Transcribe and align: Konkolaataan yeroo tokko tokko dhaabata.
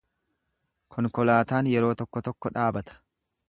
Konkolaataan 0.95 1.71
yeroo 1.75 1.93
tokko 2.03 2.27
tokko 2.31 2.57
dhaabata. 2.59 3.01